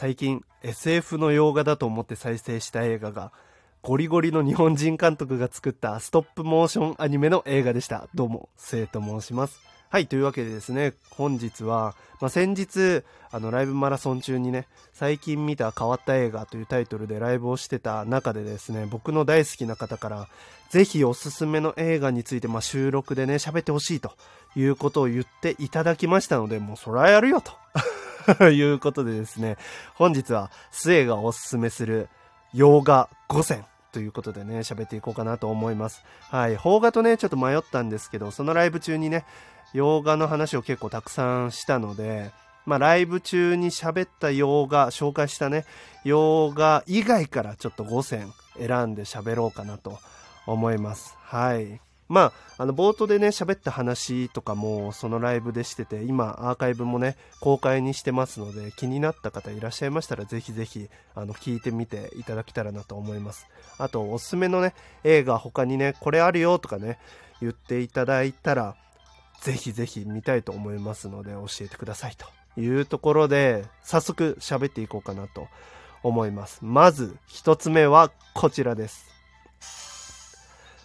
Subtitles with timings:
[0.00, 3.32] 最近 SF の洋画だと思って再生した映画が
[3.82, 8.08] ゴリゴリの日本人監督が作ったストップモーションアニメの映画でした。
[8.14, 9.60] どうも、せいと申します。
[9.90, 20.28] はい、というわけでですね、本日は、まあ、先日、あの、ライブマラソン中にね、最近見た変わった映画というタイトルでライブをしてた中でですね、僕の大好きな方から、
[20.70, 24.12] ぜひおすすめの映画について、まあ、収録でね、喋ってほしいと
[24.56, 27.52] いうことを言っていただきましたので、もうそらやるよと
[28.38, 29.56] と いうことでですね、
[29.94, 32.08] 本日は、スエがおすすめする
[32.52, 36.04] 洋画5選ということでね、喋っていこうかなと思います。
[36.30, 36.56] はい。
[36.56, 39.24] 邦画とね、ちょっと迷ったんですけど、そのライブ中にね、
[39.72, 42.30] 洋画の話を結構たくさんしたので、
[42.66, 45.64] まあ、ライブ中に喋った洋画、紹介したね、
[46.04, 49.98] 洋画以外からちょっと5選選んで喋ろうかなと
[50.46, 51.16] 思います。
[51.20, 51.80] はい。
[52.10, 63.46] まあ、あの、冒頭でね、喋った話とかも、そのライブでしてて、今、アーカイブもね、公開にしてますので、気になった方いらっしゃいましたら、ぜひぜひ、あの、聞いてみていただけたらなと思います。
[63.78, 66.98] あと、おすすめのね、映画、他にね、これあるよとかね、
[67.40, 68.74] 言っていただいたら、
[69.42, 72.26] ぜひぜひ見たいと思いますので、教えてくださいと
[72.60, 75.46] いうところで、早速喋っていこうかなと
[76.02, 76.58] 思います。
[76.62, 79.06] まず、一つ目はこちらです。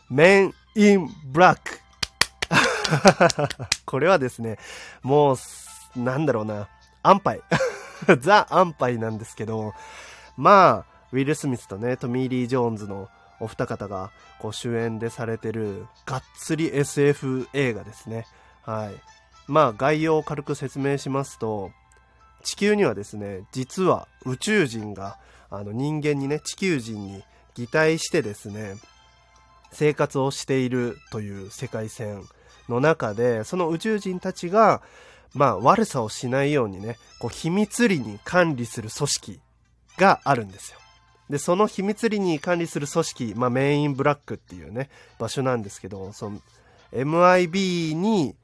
[0.07, 1.85] メン in black
[3.85, 4.57] これはですね、
[5.01, 5.37] もう、
[5.99, 6.67] なんだろうな、
[7.03, 7.41] 安牌。
[8.19, 9.73] ザ・安牌なんですけど、
[10.37, 13.09] まあ、ウィル・スミスとね、トミー・リー・ジョーンズの
[13.39, 18.25] お二方がこう主演でされてるがっつり SF 映画ですね。
[18.63, 18.93] はい。
[19.47, 21.71] まあ、概要を軽く説明しますと、
[22.43, 25.17] 地球にはですね、実は宇宙人が、
[25.49, 27.23] あの人間にね、地球人に
[27.55, 28.75] 擬態してですね、
[29.71, 32.23] 生活をしているという世界線
[32.69, 34.81] の中で、その宇宙人たちが、
[35.33, 39.39] まあ悪さをしないようにね、こう秘密裏に管理する組織
[39.97, 40.79] があるんですよ。
[41.29, 46.39] で、その秘密裏に管理する組織、まあメインブラックっていうね、場所なんですけど、その
[46.91, 48.35] MIB に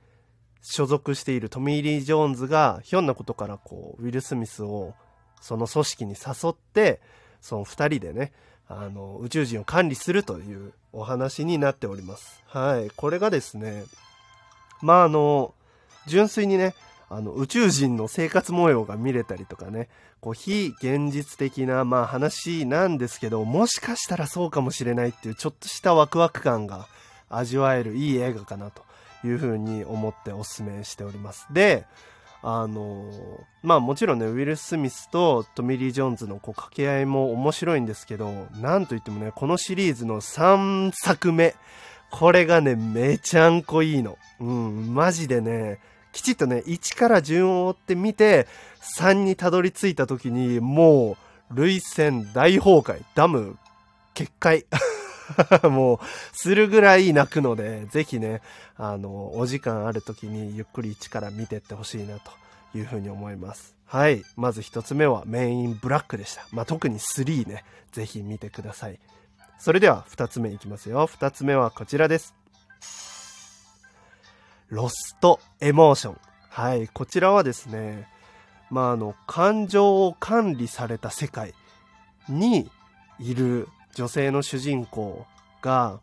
[0.61, 4.93] 所属しているトミー・リー・ジョーンズがひょんなことからこうウィル・スミスを
[5.41, 7.01] その組織に誘って
[7.41, 8.31] その2人でね
[8.73, 13.83] あの宇宙人を管理するというお話になっておりますはいこれがですね
[14.81, 15.53] まああの
[16.07, 16.73] 純粋にね
[17.09, 19.89] あの宇宙人の生活模様が見れたりとかね
[20.21, 26.87] こう非現実的なまあ話なんですけどもしかしたらそうかもしれないっていうちょっとしたワクワク感が
[27.29, 28.83] 味わえるいい映画かなと
[29.25, 31.47] いうふうに思ってお勧めしております。
[31.51, 31.85] で、
[32.43, 33.05] あの
[33.61, 41.55] まあもちろんね、ウィル・スミスとトミリー・ジョーンズのこう掛け合いも面白いんですけど、なんといってもね、このシリーズの3作目、
[42.09, 44.17] これがね、めちゃんこいいの。
[44.39, 45.79] うん、マジでね、
[46.11, 48.47] きちっとね、1から順を追ってみて、
[48.97, 51.17] 3にたどり着いた時に、も
[51.51, 53.57] う、涙腺大崩壊、ダム
[54.13, 54.65] 決壊。
[55.69, 55.99] もう、
[56.33, 58.41] するぐらい泣くので、ぜひね、
[58.77, 62.31] あの、お時間ある時にゆっくり一から見てってほしいなと
[62.75, 63.75] いうふうに思います。
[63.85, 64.23] はい。
[64.37, 66.45] まず一つ目はメインブラックでした。
[66.51, 68.99] まあ、特に3ね、ぜひ見てください。
[69.59, 71.05] それでは二つ目いきますよ。
[71.07, 72.33] 二つ目はこちらです。
[74.69, 76.17] ロストエモーション。
[76.49, 76.87] はい。
[76.87, 78.07] こちらはですね、
[78.69, 81.53] まあ、あの、感情を管理された世界
[82.29, 82.71] に
[83.19, 85.25] いる女性の主人公
[85.61, 85.99] が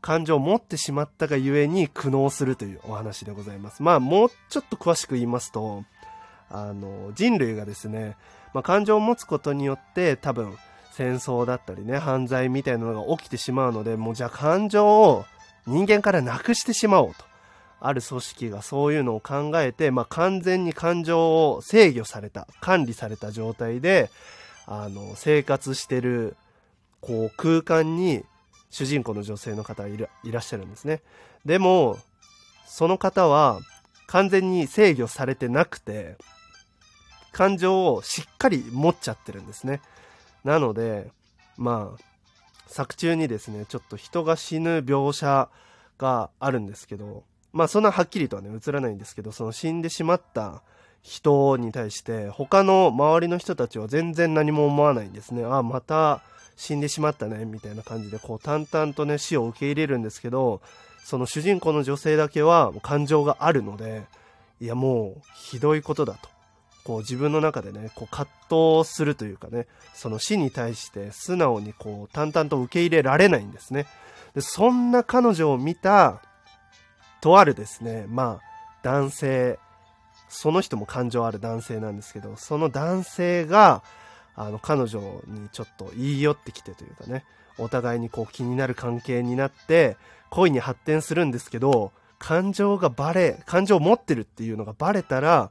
[0.00, 3.82] 感情を持ってしまったがゆえに苦悩するというお話でございます。
[3.82, 5.84] まあもうちょっと詳しく言いますと、
[6.50, 8.16] あの人類がですね、
[8.54, 10.56] まあ、感情を持つことによって多分
[10.92, 15.24] 戦争だったりね、犯罪みたいなのが起きてしまうので、もうじゃあ感情を
[15.66, 17.28] 人間からなくしてしまおうと。
[17.80, 24.10] ある組織がそういうのを考えて、まあ、完全に感情を制御された、管理された状態で、
[24.66, 26.36] あの、生活してる
[27.00, 28.24] こう空間に
[28.70, 31.00] 主人公の女性の方がいらっしゃるんですね。
[31.44, 31.98] でも、
[32.66, 33.60] その方は
[34.06, 36.16] 完全に制御されてなくて、
[37.32, 39.80] 感情をしっかり持っちゃってるんですね。
[40.44, 41.10] なので、
[41.56, 42.02] まあ、
[42.66, 45.48] 作中にですね、ちょっと人が死ぬ描写
[45.98, 50.62] があるんですけど、まあそんなはっきりとはね、映らないんですけど、その死んでしまった
[51.02, 55.44] 人に対して、他の周りの人たちは全然何も思わないんですね。
[55.44, 56.22] あ、また
[56.58, 60.60] 死んでしまったねみたいな感じでこう淡々とね死を受け入れるんですけど
[61.04, 64.02] その主人公の女性だけは感情があるので
[64.60, 66.28] いやもうひどいことだと。
[66.84, 73.86] こう自分の中でねこう葛藤するというかねその死に対して素直にこう淡々と受け入れられないんですね。
[74.34, 76.22] でそんな彼女を見た
[77.20, 79.58] とあるですねまあ男性
[80.28, 83.82] その人も感情ある男性なんですけど、その男性が、
[84.38, 87.24] あの、彼女にちょっと言い寄ってきてというかね、
[87.58, 89.96] お互いにこう気になる関係になって、
[90.30, 91.90] 恋に発展するんですけど、
[92.20, 95.50] 感情がバレ、感情を持ってるっていうのがバレたら、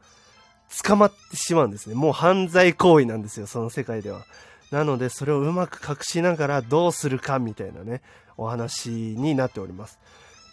[0.84, 1.96] 捕まってしまうんですね。
[1.96, 4.26] もう犯罪行為なんですよ、その世界では。
[4.72, 8.02] なので、それをうまく隠しながらどうするかみたいなね、
[8.38, 10.00] お話になっております。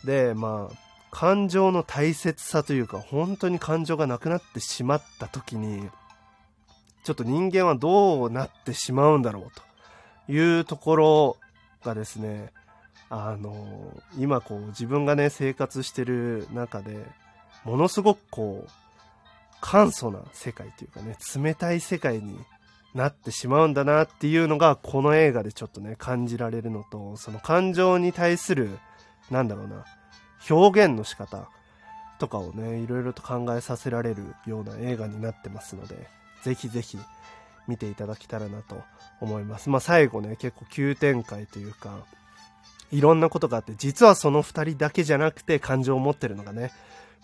[0.05, 0.77] で、まあ、
[1.11, 5.89] 感情の大切さというか、本当に感情がなくなってしまった時に、
[7.05, 9.43] ちょっと人間はどうなってしまうんだろう
[10.27, 11.37] というところ
[11.85, 12.51] がですね、
[13.11, 13.55] あの、
[14.19, 17.05] 今こう自分がね、生活してる中で、
[17.65, 18.71] ものすごくこう、
[19.61, 22.39] 簡素な世界というかね、冷たい世界に
[22.95, 28.79] なってしまうんだなっていうのが、この映画でちょっとね、感じられるのと、その感情に対する、
[29.31, 29.85] なんだろうな、
[30.49, 31.49] 表現の仕方
[32.19, 36.09] とかをね、いろいろと考えさせられるような映画になってますので、
[36.45, 36.99] ぜひぜひ
[37.67, 38.83] 見ていただけたらなと
[39.21, 39.71] 思います。
[39.71, 42.05] まあ最後ね、結構急展開というか、
[42.93, 46.71] いろんなことがあって、実はその2人だけじゃなくて感情を持ってるのがね、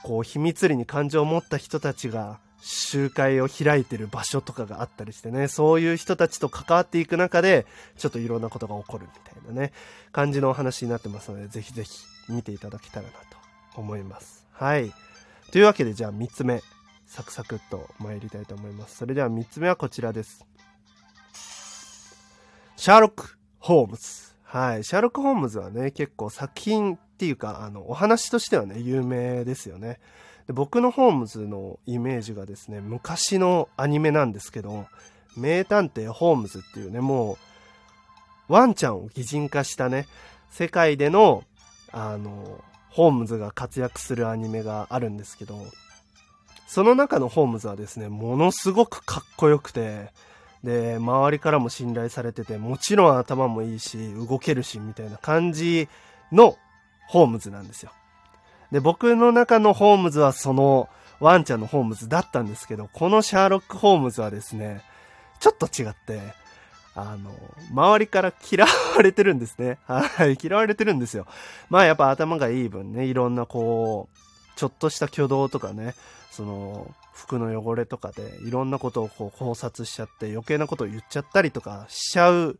[0.02, 7.66] こう秘密裏に感情を持った人たちが集会を開いてる場所とかがあったりしてね、そういう人たちと関わっていく中で、
[7.98, 9.72] ちょっといろんなことが起こるみたいなね、
[10.12, 11.90] 感じのお話になってますので、ぜひぜひ
[12.28, 13.18] 見ていただけたらなと
[13.76, 14.46] 思います。
[14.52, 14.92] はい。
[15.52, 16.62] というわけで、じゃあ3つ目、
[17.10, 18.98] サクサクっと参りたいと思います。
[18.98, 20.46] それでは3つ目はこちらです。
[22.76, 24.32] シャーロック・ホームズ。
[24.44, 24.84] はい。
[24.84, 29.98] シャーロック・ホームズはね、結構作品っていうか、あの、お話としてはね、有名ですよね。
[30.46, 34.86] で僕のホームズのイメージがですね、昔のアニメなんですけど、
[35.36, 37.38] 名探偵ホームズっていうね、も
[38.48, 40.06] う、ワンちゃんを擬人化したね、
[40.48, 41.42] 世界での、
[41.90, 45.58] あの、ホームズが活躍するアニメがあるんですけど、
[46.70, 50.12] その中のホームズはですね、ものすごくかっこよくて、
[50.62, 55.88] で、周りからも信頼されてて、もちろん頭もいいし、動けるし、みたいな感じ
[56.30, 56.56] の
[57.08, 57.90] ホームズなんですよ。
[58.70, 60.88] で、僕の中のホームズはその
[61.18, 64.84] ワンちゃんのホームズだったんですけど、このシャーロック・ホームズはですね、
[65.40, 66.20] ちょっと違って、
[66.94, 67.32] あの、
[67.72, 69.78] 周りから嫌われてるんですね。
[69.86, 71.26] はい、嫌われてるんですよ。
[71.68, 74.29] まあやっぱ頭がいい分ね、いろんなこう、
[74.60, 75.94] ちょっとした挙動とかね、
[76.30, 82.58] その、服の汚れとかで、いろんなことをこう考察しちゃって、余計なことを言っちゃったりとかしちゃう、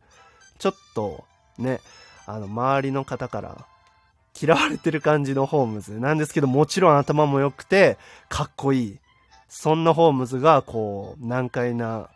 [0.57, 1.23] ちょっと
[1.59, 1.79] ね、
[2.25, 3.67] あの、周りの方から
[4.41, 7.99] 嫌われてる感じのホームズなんですけど、もちろん頭も良くて、
[8.29, 8.97] かっこいい。
[9.47, 12.09] そんなホームズが、こう、難解な、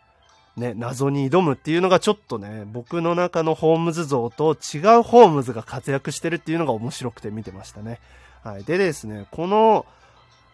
[0.56, 8.00] ね、謎に挑むっていうのがちょっとね、僕の中のホームズ像と違うホームズが活躍してるっていうのが面白くて見てましたね。
[8.46, 8.64] はい。
[8.64, 9.86] でですね、この、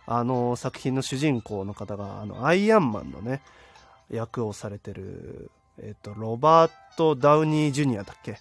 [0.07, 3.43] あの、作品の主人公の方が、あの、アイアンマンのね、
[4.11, 8.33] 役をされてる、えっ、と、ロバート・ダウニー・ジュニアだっけ？
[8.33, 8.37] っ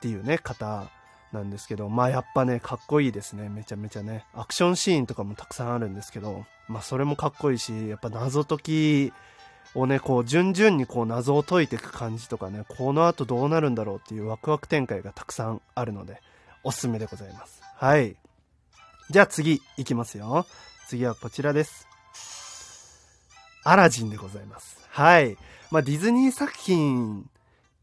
[0.00, 0.84] ていうね、方
[1.32, 3.48] なんですけど、まあやっぱね、かっこいいですね。
[3.48, 4.26] めちゃめちゃね。
[4.32, 9.12] アクションシーンとかもたくさんあるんですけど、まあそれもかっこいいし、やっぱ謎解き
[9.74, 16.22] をね、こう順々にこう謎を解いていく感じとかね、この後どうなるんだろうっていうワクワク展開がたくさんあるので、
[16.62, 17.60] おすすめでございます。
[17.76, 18.14] はい。
[19.10, 20.46] じゃあ次、いきますよ。
[20.88, 21.86] 次はこちらです。
[23.62, 24.78] アラジンでございます。
[24.88, 25.36] はい。
[25.70, 27.28] まあディズニー作品、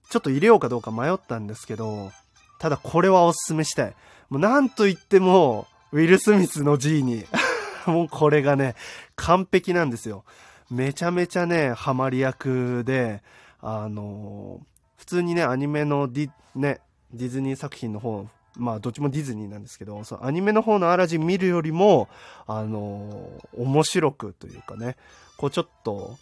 [0.09, 2.11] ちょっと入れようかどうか迷ったんですけど、
[2.57, 3.95] ただこれはおすすめしたい。
[4.29, 7.23] もうなんと言っても、ウィル・スミスの G に
[7.85, 8.75] もうこれがね、
[9.15, 10.23] 完璧なんですよ。
[10.71, 13.21] めちゃめちゃね、ハマり役で、
[13.61, 14.63] あのー、
[14.97, 16.81] 普通にね、アニメのディ、ね、
[17.13, 18.27] ディズニー作品の方、
[18.57, 22.09] まあ、どっちもディズニーなんですけど、そのアニメの方のアラジン見るよりも、
[22.47, 24.97] あのー、面白くというかね、
[25.37, 26.17] こうちょっと、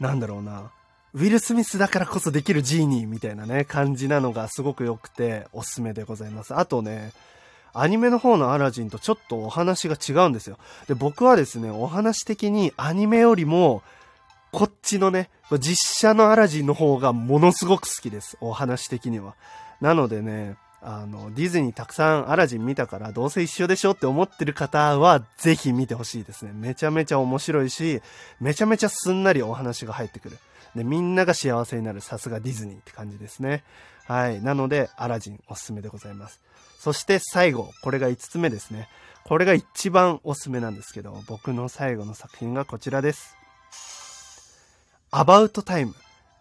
[0.00, 0.70] なんだろうな、
[1.14, 6.54] ウィル・スミスだからこそできるジーニーみたいなね、感じなのがすごく良くておすすめでございます。
[6.54, 7.12] あとね、
[7.74, 10.58] アニメの方のアラジンとちょっとお話が違うんですよ。
[10.88, 13.82] で、僕はですね、お話的にアニメよりも、
[14.52, 18.36] こっちのね、実写のアラジンの方がものすごく好きです。
[18.40, 19.34] お話的には。
[19.80, 26.52] なのでね、あの、ディズニーたくさんアラジン見たからどうせ一緒でしょって思ってる方はぜひ見てほしいですね。
[26.52, 28.02] めちゃめちゃ面白いし、
[28.40, 30.38] めちゃめちゃすんなりお話が入ってくる。
[30.74, 33.62] で、みんなが幸せになるさすがディズニーって感じですね。
[34.08, 34.42] はい。
[34.42, 36.40] なので、アラジンおすすめでございます。
[36.80, 38.88] そして最後、これが5つ目ですね。
[39.24, 43.36] これが一番おすすめなんですけど、僕の最後の作品がこちらです。
[45.12, 45.94] アバウトタイム、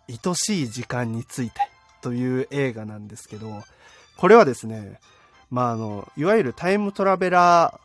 [0.10, 1.62] 愛しい時間について
[2.01, 3.62] という映画なんですけど、
[4.22, 5.00] これはですね、
[5.50, 7.80] まあ、あの、いわゆるタイムトラベラー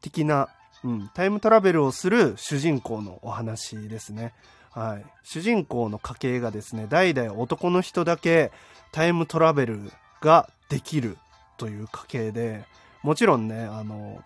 [0.00, 0.48] 的な
[0.82, 4.32] うん、タイムトラベルをする主人公のお話ですね。
[4.70, 5.04] はい。
[5.24, 8.50] 主人公の家系がですね、代々男の人だけ
[8.92, 11.18] タイムトラベルができる
[11.58, 12.64] という家系で、
[13.02, 14.22] もちろんね、あの、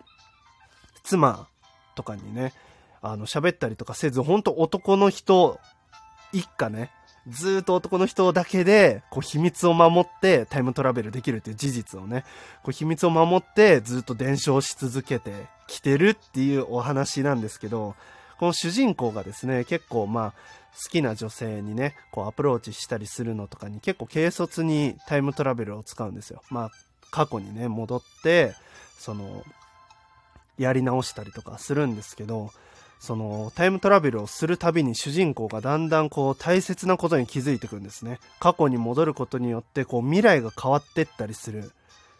[1.03, 1.47] 妻
[1.95, 2.53] とかにね、
[3.01, 5.59] あの、喋ったりとかせず、本当男の人
[6.31, 6.91] 一家ね、
[7.27, 12.23] ずっと男の人だけで、こう秘密を守ってタイムトラベルできるっていう事実をね、
[12.63, 15.31] こう秘密を守ってずっと伝承し続けて
[15.67, 17.95] きてるっていうお話なんですけど、
[18.39, 20.31] この主人公がですね、結構まあ、
[20.83, 26.41] 好きな女性にね、こうアプローチしたりするのとかに結構軽率にタイムトラベルを使うんですよ。
[26.49, 26.71] まあ、
[27.11, 28.53] 過去にね、戻って、
[28.99, 29.43] その、
[30.57, 32.51] やり直したりとかするんですけど、
[32.99, 38.19] そのタイムトラベルをするたびに主人公がだんだんこう大切なことに気づいてくんですね。
[38.39, 41.71] 過去に戻ることによってこう未来が変わってったりする。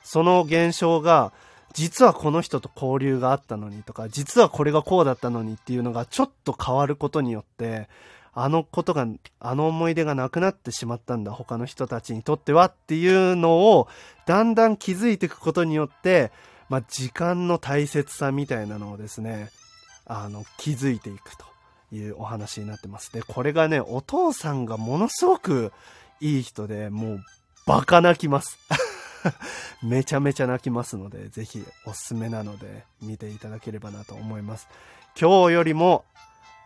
[0.03, 1.34] その現象が
[1.74, 7.89] 実はこの人と交流があったのにとか、実はこれがこうだったのにっていうのがちょっと変わることによって、
[8.34, 9.08] あのことが、
[9.39, 13.88] あの思い出がなくなってしまったんだ、他の人たちにとってはっていうのを、
[14.25, 16.32] だんだん気づいていくことによって、
[16.70, 19.50] まあ、時間の大切さみたいなのをですね、
[20.05, 21.45] あの、気づいていくと
[21.91, 23.12] いうお話になってます。
[23.12, 25.71] で、これがね、お父さんがものすごく
[26.19, 27.24] いい人で、もう、
[27.65, 28.57] バカ泣きます。
[29.81, 34.67] めちゃめちゃ泣きますので、ぜひおすすめなので見ていただければなと思います。
[35.19, 36.05] 今日よりも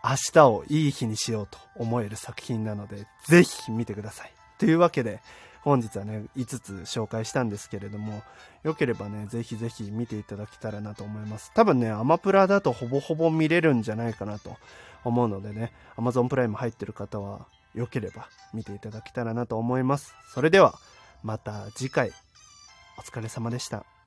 [0.04, 4.32] 明日をいい日にしようと思える作品なので、ぜひ見てください。
[4.58, 5.20] というわけで、
[5.62, 8.22] 本日はね、5つ紹介したんですけれども、
[8.62, 11.52] よければね、ぜひぜひ見ていただけたらなと思います。
[11.54, 14.56] 多分ね、アマプラだとほぼほぼ見れるんじゃないかなと
[15.04, 20.14] 思うのでね、Amazon プライム入ってる方は、よければ見ていただけたらなと思います。
[20.32, 20.74] それでは、
[21.22, 22.10] また次回、
[22.98, 23.99] お疲れ様でした。